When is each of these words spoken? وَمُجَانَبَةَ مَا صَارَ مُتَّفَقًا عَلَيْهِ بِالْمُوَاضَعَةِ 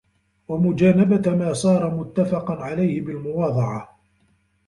وَمُجَانَبَةَ 0.47 1.35
مَا 1.35 1.53
صَارَ 1.53 1.95
مُتَّفَقًا 1.95 2.53
عَلَيْهِ 2.63 3.01
بِالْمُوَاضَعَةِ 3.01 3.99